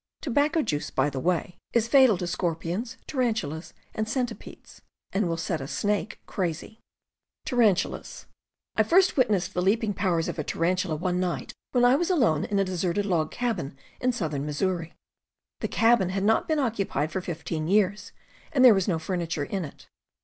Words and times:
Tobacco 0.19 0.63
juice, 0.63 0.89
by 0.89 1.11
the 1.11 1.19
way, 1.19 1.59
is 1.73 1.87
fatal 1.87 2.17
to 2.17 2.25
scor 2.25 2.59
PESTS 2.59 2.95
OF 2.95 3.05
THE 3.05 3.17
WOODS 3.17 3.17
177 3.43 3.45
pions, 3.45 3.47
tarantulas, 3.69 3.73
and 3.93 4.09
centipedes, 4.09 4.81
and 5.11 5.29
will 5.29 5.37
set 5.37 5.61
a 5.61 5.67
snake 5.67 6.19
crazy. 6.25 6.79
I 8.75 8.81
first 8.83 9.15
witnessed 9.15 9.53
the 9.53 9.61
leaping 9.61 9.93
powers 9.93 10.27
of 10.27 10.39
a 10.39 10.43
tarantula 10.43 10.95
one 10.95 11.19
night 11.19 11.53
when 11.73 11.85
I 11.85 11.93
was 11.95 12.09
alone 12.09 12.45
in 12.45 12.57
a 12.57 12.65
deserted 12.65 13.05
log 13.05 13.29
cabin 13.29 13.77
in 13.99 14.11
southern 14.11 14.43
Missouri. 14.43 14.95
The 15.59 15.67
cabin 15.67 16.09
had 16.09 16.23
not 16.23 16.47
been 16.47 16.57
occupied 16.57 17.11
for 17.11 17.21
fifteen 17.21 17.67
years, 17.67 18.11
and 18.51 18.65
there 18.65 18.73
was 18.73 18.87
no 18.87 18.97
furniture 18.97 19.45
in 19.45 19.63
it. 19.63 19.87